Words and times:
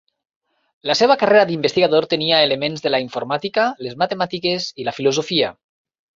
La 0.91 0.95
seva 1.01 1.17
carrera 1.23 1.43
d'investigador 1.49 2.07
tenia 2.13 2.39
elements 2.47 2.81
de 2.87 2.93
la 2.95 3.01
informàtica, 3.05 3.67
les 3.89 4.01
matemàtiques 4.05 4.69
i 4.83 4.89
la 4.91 4.97
filosofia. 4.99 5.55